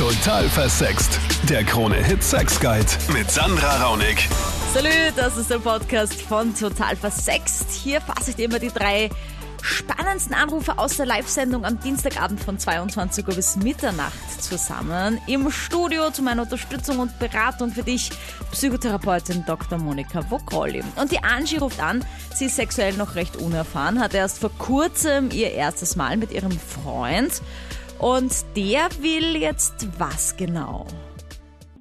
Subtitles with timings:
[0.00, 1.20] Total versext.
[1.46, 4.30] Der Krone-Hit Sex Guide mit Sandra Raunig.
[4.72, 7.70] Salut, das ist der Podcast von Total Versext.
[7.70, 9.10] Hier fasse ich dir immer die drei
[9.60, 15.20] spannendsten Anrufe aus der Live-Sendung am Dienstagabend von 22 Uhr bis Mitternacht zusammen.
[15.26, 18.08] Im Studio zu meiner Unterstützung und Beratung für dich
[18.52, 19.76] Psychotherapeutin Dr.
[19.76, 20.82] Monika Vokolli.
[20.96, 22.02] Und die Angie ruft an,
[22.34, 26.58] sie ist sexuell noch recht unerfahren, hat erst vor kurzem ihr erstes Mal mit ihrem
[26.58, 27.42] Freund
[28.00, 30.86] und der will jetzt was genau?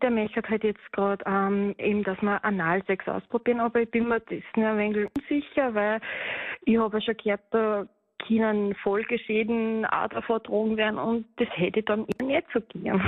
[0.01, 4.19] Der möchte halt jetzt gerade ähm, eben, dass wir Analsex ausprobieren, aber ich bin mir
[4.21, 5.99] das nur ein wenig unsicher, weil
[6.65, 7.85] ich habe ja schon gehört, da
[8.27, 13.01] können Folgeschäden auch davor drohen werden und das hätte ich dann eher nicht so gern.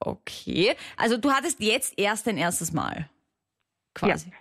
[0.00, 3.08] Okay, also du hattest jetzt erst dein erstes Mal.
[3.94, 4.30] Quasi.
[4.30, 4.36] Ja.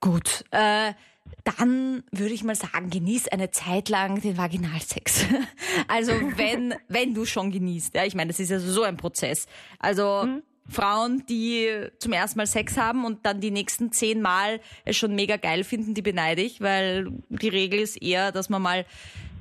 [0.00, 0.44] Gut.
[0.50, 0.92] Äh,
[1.44, 5.24] dann würde ich mal sagen, genieß eine Zeit lang den Vaginalsex.
[5.88, 7.94] Also wenn, wenn du schon genießt.
[7.94, 9.46] Ja, ich meine, das ist ja so ein Prozess.
[9.78, 10.42] Also mhm.
[10.68, 15.14] Frauen, die zum ersten Mal Sex haben und dann die nächsten zehn Mal es schon
[15.14, 18.86] mega geil finden, die beneide ich, weil die Regel ist eher, dass man mal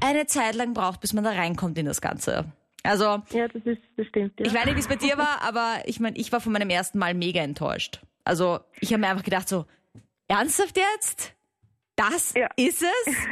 [0.02, 2.46] eine Zeit lang braucht, bis man da reinkommt in das Ganze.
[2.84, 4.40] Also, ja, das ist bestimmt.
[4.40, 4.46] Ja.
[4.46, 6.70] Ich weiß nicht, wie es bei dir war, aber ich meine, ich war von meinem
[6.70, 8.02] ersten Mal mega enttäuscht.
[8.24, 9.66] Also, ich habe mir einfach gedacht so,
[10.28, 11.35] ernsthaft jetzt?
[11.96, 12.50] Das ja.
[12.56, 13.16] ist es?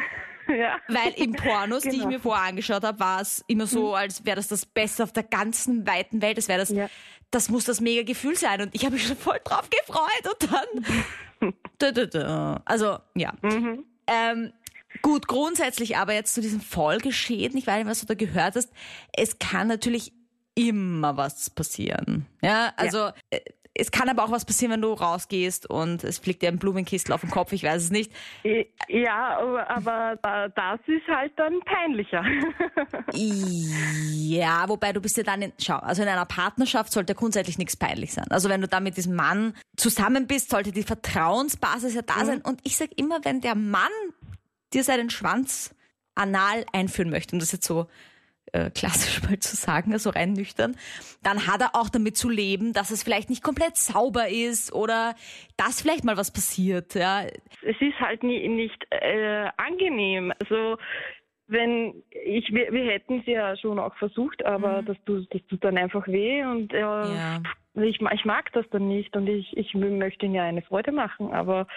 [0.46, 0.78] Ja.
[0.90, 1.92] Weil im Pornos, genau.
[1.92, 2.08] die ich genau.
[2.10, 3.94] mir vorher angeschaut habe, war es immer so, mhm.
[3.94, 6.38] als wäre das das Beste auf der ganzen weiten Welt.
[6.38, 6.90] Das wäre das, ja.
[7.32, 8.62] das muss das mega Gefühl sein.
[8.62, 10.42] Und ich habe mich schon voll drauf gefreut
[11.40, 12.62] und dann.
[12.66, 13.34] also, ja.
[13.42, 13.86] Mhm.
[14.06, 14.52] Ähm,
[15.02, 18.70] gut, grundsätzlich aber jetzt zu diesem Folgeschäden, ich weiß nicht, was du da gehört hast.
[19.14, 20.12] Es kann natürlich
[20.56, 22.26] immer was passieren.
[22.42, 23.40] Ja, also ja.
[23.74, 26.58] Äh, es kann aber auch was passieren, wenn du rausgehst und es fliegt dir ein
[26.58, 28.12] Blumenkistel auf den Kopf, ich weiß es nicht.
[28.88, 30.18] Ja, aber
[30.56, 32.24] das ist halt dann peinlicher.
[33.14, 37.76] ja, wobei du bist ja dann, in, schau, also in einer Partnerschaft sollte grundsätzlich nichts
[37.76, 38.26] peinlich sein.
[38.30, 42.26] Also wenn du da mit diesem Mann zusammen bist, sollte die Vertrauensbasis ja da mhm.
[42.26, 42.42] sein.
[42.42, 43.92] Und ich sag immer, wenn der Mann
[44.74, 45.76] dir seinen Schwanz
[46.16, 47.88] anal einführen möchte, und das ist jetzt so
[48.52, 50.76] äh, klassisch mal zu sagen, also rein nüchtern,
[51.24, 55.16] dann hat er auch damit zu leben, dass es vielleicht nicht komplett sauber ist oder
[55.58, 56.96] dass vielleicht mal was passiert.
[56.96, 57.24] Ja.
[57.62, 60.34] Es ist halt nie, nicht äh, angenehm.
[60.40, 60.78] Also
[61.48, 64.86] wenn ich wir, wir hätten es ja schon auch versucht, aber mhm.
[64.86, 67.42] das, tut, das tut dann einfach weh und äh, ja.
[67.76, 71.34] ich, ich mag das dann nicht und ich, ich möchte ihm ja eine Freude machen,
[71.34, 71.68] aber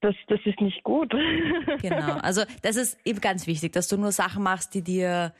[0.00, 1.14] das, das ist nicht gut.
[1.82, 5.32] Genau, also das ist eben ganz wichtig, dass du nur Sachen machst, die dir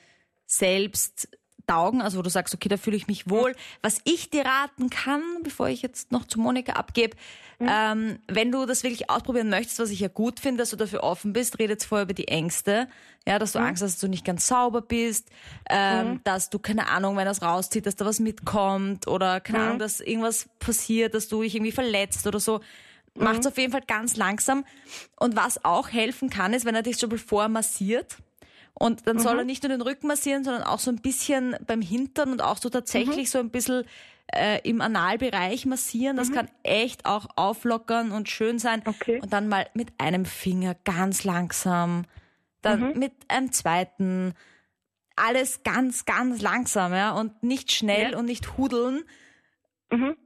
[0.47, 1.29] selbst
[1.67, 3.55] taugen, also wo du sagst, okay, da fühle ich mich wohl.
[3.83, 7.17] Was ich dir raten kann, bevor ich jetzt noch zu Monika abgebe,
[7.59, 7.69] mhm.
[7.71, 11.03] ähm, wenn du das wirklich ausprobieren möchtest, was ich ja gut finde, dass du dafür
[11.03, 12.89] offen bist, redet vorher über die Ängste,
[13.27, 13.67] ja, dass du mhm.
[13.67, 15.31] Angst hast, dass du nicht ganz sauber bist,
[15.71, 16.21] ähm, mhm.
[16.25, 20.01] dass du keine Ahnung, wenn das rauszieht, dass da was mitkommt oder keine Ahnung, dass
[20.01, 22.61] irgendwas passiert, dass du dich irgendwie verletzt oder so.
[23.17, 24.65] Macht's auf jeden Fall ganz langsam.
[25.21, 28.17] Und was auch helfen kann, ist, wenn er dich schon mal vormassiert,
[28.75, 29.21] und dann mhm.
[29.21, 32.43] soll er nicht nur den Rücken massieren, sondern auch so ein bisschen beim Hintern und
[32.43, 33.31] auch so tatsächlich mhm.
[33.31, 33.85] so ein bisschen
[34.33, 36.17] äh, im Analbereich massieren.
[36.17, 36.35] Das mhm.
[36.35, 38.83] kann echt auch auflockern und schön sein.
[38.85, 39.21] Okay.
[39.23, 42.05] Und dann mal mit einem Finger ganz langsam,
[42.63, 42.99] dann mhm.
[42.99, 44.35] mit einem zweiten.
[45.17, 48.19] Alles ganz, ganz langsam, ja, und nicht schnell ja.
[48.19, 49.05] und nicht hudeln.
[49.93, 50.17] Mhm.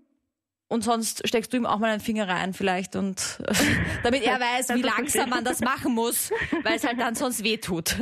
[0.69, 3.39] Und sonst steckst du ihm auch mal einen Finger rein vielleicht und
[4.03, 6.31] damit er weiß, wie langsam man das machen muss,
[6.63, 7.97] weil es halt dann sonst weh tut.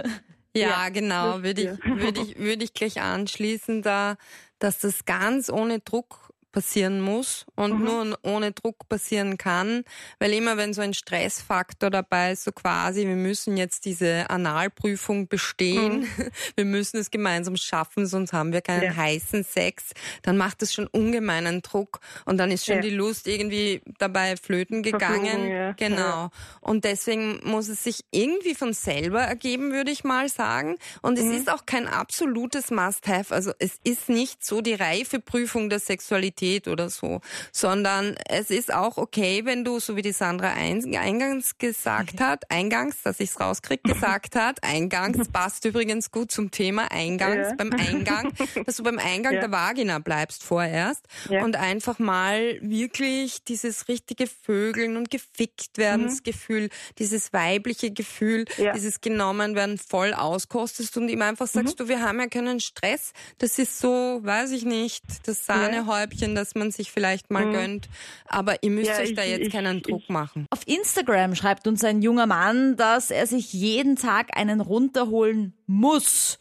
[0.56, 4.17] Ja, ja genau, würde ich, würde ich, würde ich gleich anschließen, da,
[4.59, 6.25] dass das ganz ohne Druck
[6.56, 7.84] passieren muss und mhm.
[7.84, 9.84] nur ohne Druck passieren kann,
[10.19, 15.28] weil immer wenn so ein Stressfaktor dabei ist, so quasi, wir müssen jetzt diese Analprüfung
[15.28, 16.31] bestehen, mhm.
[16.56, 18.97] wir müssen es gemeinsam schaffen, sonst haben wir keinen ja.
[18.97, 22.81] heißen Sex, dann macht das schon ungemeinen Druck und dann ist schon ja.
[22.81, 25.50] die Lust irgendwie dabei flöten gegangen.
[25.50, 25.72] Ja.
[25.72, 26.31] Genau.
[26.62, 30.77] Und deswegen muss es sich irgendwie von selber ergeben, würde ich mal sagen.
[31.03, 31.33] Und es mhm.
[31.33, 33.34] ist auch kein absolutes Must-have.
[33.34, 37.21] Also es ist nicht so die reife Prüfung der Sexualität Sexualität oder so,
[37.53, 43.03] sondern es ist auch okay, wenn du, so wie die Sandra eingangs gesagt hat, eingangs,
[43.03, 47.54] dass ich es rauskriege, gesagt hat, eingangs passt übrigens gut zum Thema eingangs, ja.
[47.57, 48.33] beim Eingang,
[48.65, 49.41] dass du beim Eingang ja.
[49.41, 51.45] der Vagina bleibst vorerst ja.
[51.45, 56.95] und einfach mal wirklich dieses richtige Vögeln und gefickt werdensgefühl, mhm.
[56.99, 58.45] dieses weibliche Gefühl,
[58.75, 61.84] dieses genommen werden voll auskostest und ihm einfach sagst, mhm.
[61.84, 66.54] du, wir haben ja keinen Stress, das ist so, weiß ich nicht, das Sahnehäubchen dass
[66.54, 67.53] man sich vielleicht mal mhm.
[67.53, 67.88] gönnt.
[68.27, 70.09] Aber ihr müsst ja, euch da jetzt ich, keinen ich, Druck ich.
[70.09, 70.47] machen.
[70.50, 76.38] Auf Instagram schreibt uns ein junger Mann, dass er sich jeden Tag einen runterholen muss.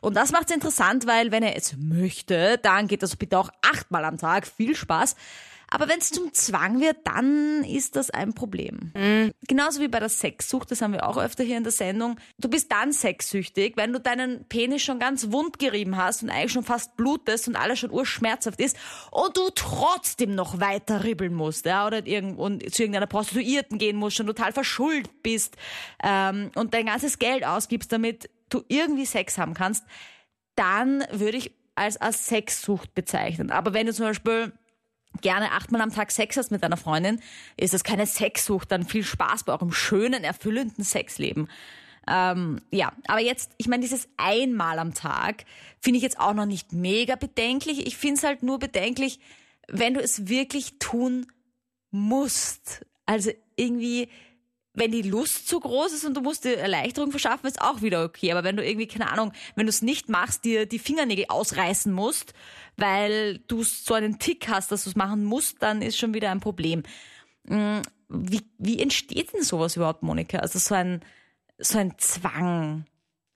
[0.00, 3.50] Und das macht es interessant, weil wenn er es möchte, dann geht das bitte auch
[3.62, 4.46] achtmal am Tag.
[4.46, 5.14] Viel Spaß.
[5.72, 8.92] Aber wenn es zum Zwang wird, dann ist das ein Problem.
[8.94, 9.32] Mhm.
[9.48, 12.20] Genauso wie bei der Sexsucht, das haben wir auch öfter hier in der Sendung.
[12.36, 16.52] Du bist dann sexsüchtig, wenn du deinen Penis schon ganz wund gerieben hast und eigentlich
[16.52, 18.76] schon fast blutest und alles schon urschmerzhaft ist
[19.10, 23.96] und du trotzdem noch weiter ribbeln musst, ja, oder irgend, und zu irgendeiner Prostituierten gehen
[23.96, 25.56] musst, schon total verschuldet bist
[26.04, 29.86] ähm, und dein ganzes Geld ausgibst, damit du irgendwie Sex haben kannst,
[30.54, 33.50] dann würde ich als, als Sexsucht bezeichnen.
[33.50, 34.52] Aber wenn du zum Beispiel
[35.20, 37.20] gerne achtmal am Tag Sex hast mit deiner Freundin,
[37.56, 41.48] ist das keine Sexsucht, dann viel Spaß bei eurem schönen, erfüllenden Sexleben.
[42.08, 45.44] Ähm, ja, aber jetzt, ich meine, dieses einmal am Tag
[45.80, 47.86] finde ich jetzt auch noch nicht mega bedenklich.
[47.86, 49.20] Ich finde es halt nur bedenklich,
[49.68, 51.26] wenn du es wirklich tun
[51.90, 52.84] musst.
[53.06, 54.08] Also irgendwie,
[54.74, 58.04] wenn die Lust zu groß ist und du musst dir Erleichterung verschaffen, ist auch wieder
[58.04, 58.32] okay.
[58.32, 61.92] Aber wenn du irgendwie, keine Ahnung, wenn du es nicht machst, dir die Fingernägel ausreißen
[61.92, 62.32] musst,
[62.76, 66.30] weil du so einen Tick hast, dass du es machen musst, dann ist schon wieder
[66.30, 66.84] ein Problem.
[67.44, 70.38] Mm, wie, wie entsteht denn sowas überhaupt, Monika?
[70.38, 71.00] Also so ein,
[71.58, 72.86] so ein Zwang.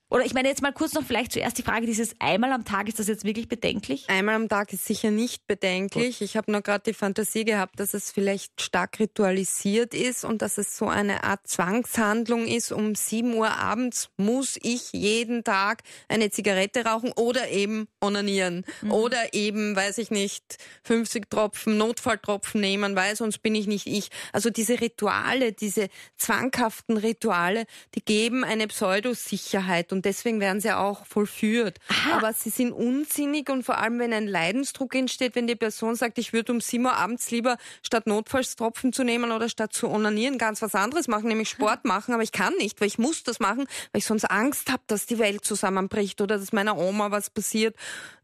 [0.08, 2.86] Oder ich meine jetzt mal kurz noch vielleicht zuerst die Frage, dieses einmal am Tag,
[2.88, 4.04] ist das jetzt wirklich bedenklich?
[4.08, 6.22] Einmal am Tag ist sicher nicht bedenklich.
[6.22, 10.58] Ich habe nur gerade die Fantasie gehabt, dass es vielleicht stark ritualisiert ist und dass
[10.58, 12.70] es so eine Art Zwangshandlung ist.
[12.70, 18.64] Um 7 Uhr abends muss ich jeden Tag eine Zigarette rauchen oder eben onanieren.
[18.82, 18.92] Mhm.
[18.92, 24.10] Oder eben, weiß ich nicht, 50 Tropfen, Notfalltropfen nehmen, weil sonst bin ich nicht ich.
[24.32, 27.64] Also diese Rituale, diese zwanghaften Rituale,
[27.96, 31.78] die geben eine Pseudosicherheit und deswegen werden sie auch vollführt.
[31.88, 32.18] Aha.
[32.18, 36.18] Aber sie sind unsinnig und vor allem, wenn ein Leidensdruck entsteht, wenn die Person sagt,
[36.18, 40.36] ich würde um 7 Uhr abends lieber statt Notfallstropfen zu nehmen oder statt zu onanieren
[40.36, 43.40] ganz was anderes machen, nämlich Sport machen, aber ich kann nicht, weil ich muss das
[43.40, 47.30] machen, weil ich sonst Angst habe, dass die Welt zusammenbricht oder dass meiner Oma was
[47.30, 47.74] passiert.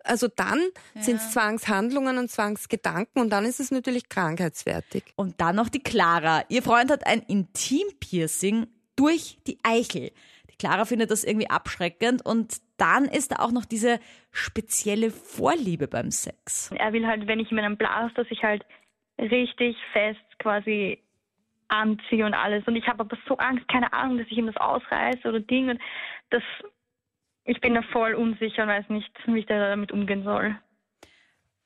[0.05, 0.61] Also dann
[0.95, 1.03] ja.
[1.03, 5.05] sind es Zwangshandlungen und Zwangsgedanken und dann ist es natürlich krankheitswertig.
[5.17, 6.45] Und dann noch die Clara.
[6.49, 8.67] Ihr Freund hat ein Intimpiercing
[8.97, 10.13] durch die Eichel.
[10.59, 14.01] Clara findet das irgendwie abschreckend und dann ist da auch noch diese
[14.31, 16.71] spezielle Vorliebe beim Sex.
[16.77, 18.65] Er will halt, wenn ich ihm einen Blas, dass ich halt
[19.19, 20.99] richtig fest quasi
[21.69, 22.67] anziehe und alles.
[22.67, 25.71] Und ich habe aber so Angst, keine Ahnung, dass ich ihm das ausreiße oder Ding.
[25.71, 25.81] Und
[26.31, 26.43] das,
[27.45, 30.57] ich bin da voll unsicher und weiß nicht, wie ich da damit umgehen soll.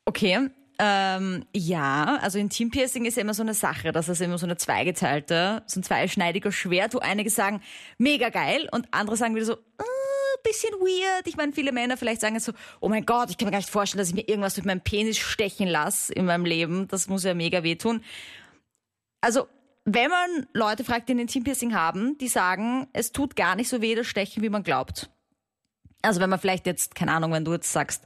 [0.05, 0.49] Okay,
[0.79, 3.93] ähm, ja, also Intimpiercing ist ja immer so eine Sache.
[3.93, 7.63] Das ist immer so eine zweigeteilte, so ein zweischneidiger Schwert, wo einige sagen,
[7.99, 11.27] mega geil und andere sagen wieder so, uh, bisschen weird.
[11.27, 13.59] Ich meine, viele Männer vielleicht sagen jetzt so, oh mein Gott, ich kann mir gar
[13.59, 16.89] nicht vorstellen, dass ich mir irgendwas durch meinen Penis stechen lasse in meinem Leben.
[16.89, 18.03] Das muss ja mega wehtun.
[19.21, 19.49] Also,
[19.85, 23.81] wenn man Leute fragt, die ein Intimpiercing haben, die sagen, es tut gar nicht so
[23.81, 25.11] weh, das Stechen, wie man glaubt.
[26.03, 28.05] Also wenn man vielleicht jetzt, keine Ahnung, wenn du jetzt sagst,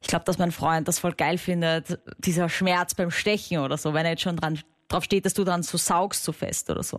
[0.00, 3.94] ich glaube, dass mein Freund das voll geil findet, dieser Schmerz beim Stechen oder so,
[3.94, 6.82] wenn er jetzt schon dran, drauf steht, dass du dran so saugst so fest oder
[6.82, 6.98] so.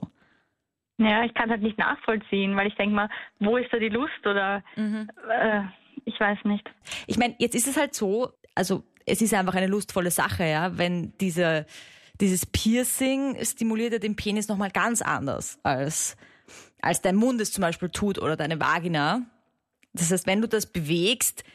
[0.98, 3.10] Ja, ich kann halt nicht nachvollziehen, weil ich denke mal,
[3.40, 5.10] wo ist da die Lust oder mhm.
[5.30, 5.62] äh,
[6.04, 6.70] ich weiß nicht.
[7.08, 10.78] Ich meine, jetzt ist es halt so, also es ist einfach eine lustvolle Sache, ja,
[10.78, 11.66] wenn diese,
[12.20, 16.18] dieses Piercing stimuliert ja den Penis nochmal ganz anders als,
[16.82, 19.22] als dein Mund es zum Beispiel tut oder deine Vagina.
[19.94, 21.46] Das heißt, wenn du das bewegst,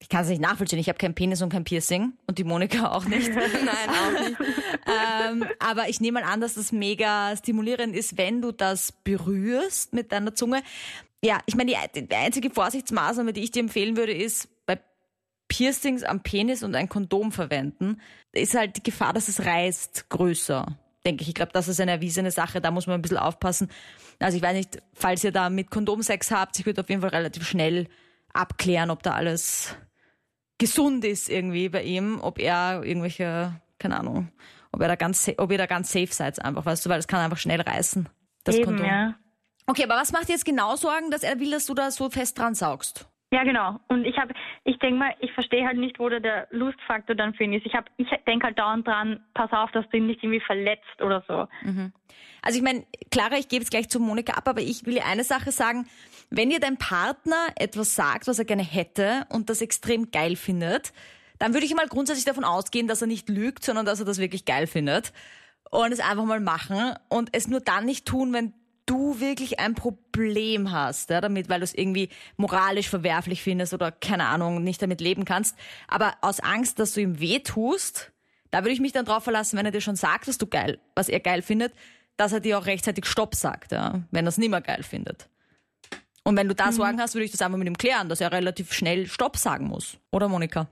[0.00, 0.78] ich kann es nicht nachvollziehen.
[0.78, 3.28] Ich habe keinen Penis und kein Piercing und die Monika auch nicht.
[3.34, 3.44] Nein,
[3.88, 4.36] auch nicht.
[4.88, 9.92] ähm, aber ich nehme mal an, dass das mega stimulierend ist, wenn du das berührst
[9.92, 10.62] mit deiner Zunge.
[11.22, 14.80] Ja, ich meine, die, die einzige Vorsichtsmaßnahme, die ich dir empfehlen würde, ist bei
[15.48, 18.00] Piercings am Penis und ein Kondom verwenden.
[18.32, 20.78] Ist halt die Gefahr, dass es reißt, größer.
[21.04, 21.28] Denke ich.
[21.28, 22.62] Ich glaube, das ist eine erwiesene Sache.
[22.62, 23.70] Da muss man ein bisschen aufpassen.
[24.18, 27.10] Also ich weiß nicht, falls ihr da mit Kondomsex habt, ich würde auf jeden Fall
[27.10, 27.86] relativ schnell
[28.32, 29.76] abklären, ob da alles
[30.60, 34.30] gesund ist irgendwie bei ihm, ob er irgendwelche, keine Ahnung,
[34.70, 37.08] ob er da ganz, ob ihr da ganz safe seid einfach, weißt du, weil das
[37.08, 38.08] kann einfach schnell reißen,
[38.44, 38.86] das Eben, Kondom.
[38.86, 39.16] Ja.
[39.66, 42.10] Okay, aber was macht dir jetzt genau Sorgen, dass er will, dass du da so
[42.10, 43.08] fest dran saugst?
[43.32, 43.78] Ja, genau.
[43.86, 44.34] Und ich habe,
[44.64, 47.64] ich denke mal, ich verstehe halt nicht, wo da der Lustfaktor dann für ihn ist.
[47.64, 51.00] Ich habe, ich denke halt dauernd dran, pass auf, dass du ihn nicht irgendwie verletzt
[51.00, 51.46] oder so.
[51.62, 51.92] Mhm.
[52.42, 55.06] Also ich meine, Clara, ich gebe es gleich zu Monika ab, aber ich will dir
[55.06, 55.86] eine Sache sagen.
[56.30, 60.92] Wenn dir dein Partner etwas sagt, was er gerne hätte und das extrem geil findet,
[61.38, 64.18] dann würde ich mal grundsätzlich davon ausgehen, dass er nicht lügt, sondern dass er das
[64.18, 65.12] wirklich geil findet.
[65.70, 68.52] Und es einfach mal machen und es nur dann nicht tun, wenn
[68.86, 73.92] du wirklich ein Problem hast ja, damit, weil du es irgendwie moralisch verwerflich findest oder
[73.92, 75.56] keine Ahnung, nicht damit leben kannst.
[75.88, 78.12] Aber aus Angst, dass du ihm weh tust,
[78.50, 80.78] da würde ich mich dann drauf verlassen, wenn er dir schon sagt, was du geil,
[80.94, 81.72] was er geil findet,
[82.16, 85.28] dass er dir auch rechtzeitig Stopp sagt, ja, wenn er es nicht mehr geil findet.
[86.22, 86.72] Und wenn du da mhm.
[86.72, 89.66] Sorgen hast, würde ich das einfach mit ihm klären, dass er relativ schnell Stopp sagen
[89.66, 89.96] muss.
[90.10, 90.68] Oder Monika?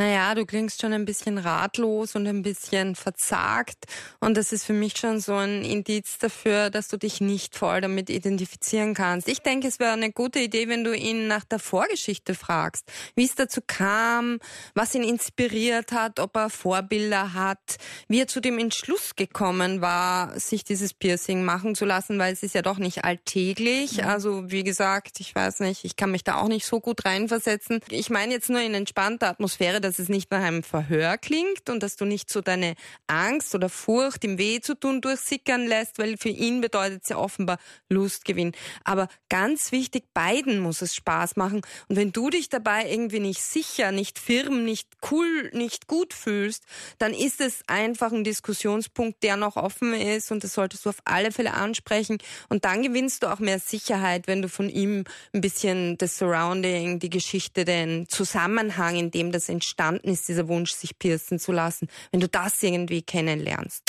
[0.00, 3.84] Naja, du klingst schon ein bisschen ratlos und ein bisschen verzagt.
[4.18, 7.82] Und das ist für mich schon so ein Indiz dafür, dass du dich nicht voll
[7.82, 9.28] damit identifizieren kannst.
[9.28, 13.26] Ich denke, es wäre eine gute Idee, wenn du ihn nach der Vorgeschichte fragst, wie
[13.26, 14.38] es dazu kam,
[14.74, 17.76] was ihn inspiriert hat, ob er Vorbilder hat,
[18.08, 22.42] wie er zu dem Entschluss gekommen war, sich dieses Piercing machen zu lassen, weil es
[22.42, 23.96] ist ja doch nicht alltäglich.
[23.96, 24.06] Ja.
[24.06, 27.80] Also wie gesagt, ich weiß nicht, ich kann mich da auch nicht so gut reinversetzen.
[27.90, 31.82] Ich meine jetzt nur in entspannter Atmosphäre, dass es nicht nach einem Verhör klingt und
[31.82, 32.76] dass du nicht so deine
[33.08, 37.16] Angst oder Furcht, ihm weh zu tun, durchsickern lässt, weil für ihn bedeutet es ja
[37.16, 38.52] offenbar Lustgewinn.
[38.84, 41.62] Aber ganz wichtig, beiden muss es Spaß machen.
[41.88, 46.62] Und wenn du dich dabei irgendwie nicht sicher, nicht firm, nicht cool, nicht gut fühlst,
[46.98, 50.98] dann ist es einfach ein Diskussionspunkt, der noch offen ist und das solltest du auf
[51.04, 52.18] alle Fälle ansprechen.
[52.48, 55.02] Und dann gewinnst du auch mehr Sicherheit, wenn du von ihm
[55.34, 60.48] ein bisschen das Surrounding, die Geschichte, den Zusammenhang, in dem das entsteht, entstanden ist, dieser
[60.48, 63.82] Wunsch, sich piercen zu lassen, wenn du das irgendwie kennenlernst.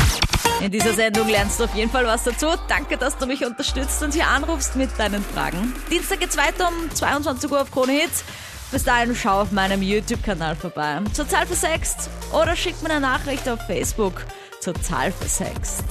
[0.62, 2.48] In dieser Sendung lernst du auf jeden Fall was dazu.
[2.68, 5.74] Danke, dass du mich unterstützt und hier anrufst mit deinen Fragen.
[5.90, 8.24] Dienstag geht's weiter um 22 Uhr auf Krone Hits.
[8.72, 11.00] Bis dahin schau auf meinem YouTube-Kanal vorbei.
[11.16, 14.24] Total versext oder schick mir eine Nachricht auf Facebook.
[14.64, 15.84] Total versext.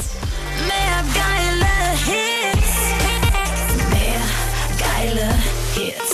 [0.66, 1.66] Mehr geile
[2.06, 2.70] Hits.
[3.90, 4.22] Mehr
[4.78, 5.34] geile
[5.74, 6.09] Hits.